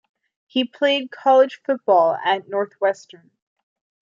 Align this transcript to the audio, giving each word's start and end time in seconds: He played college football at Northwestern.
He 0.47 0.65
played 0.65 1.11
college 1.11 1.61
football 1.63 2.17
at 2.25 2.47
Northwestern. 2.49 3.29